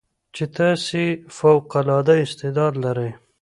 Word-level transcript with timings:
چې 0.35 0.43
تاسې 0.57 1.03
فوق 1.37 1.71
العاده 1.81 2.15
استعداد 2.25 2.73
لرٸ 2.83 2.97